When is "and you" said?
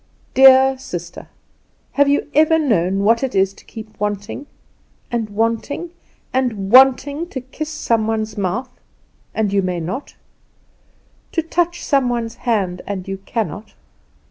9.35-9.61, 12.87-13.17